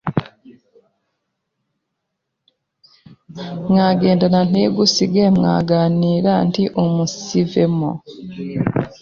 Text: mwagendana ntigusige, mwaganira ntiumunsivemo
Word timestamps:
mwagendana 3.69 4.39
ntigusige, 4.49 5.23
mwaganira 5.37 6.33
ntiumunsivemo 6.47 7.91